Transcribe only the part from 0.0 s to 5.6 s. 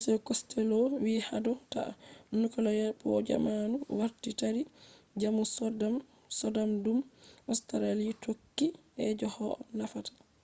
mr costello vi hado ta nuclear power jammanu warti taddi jamanu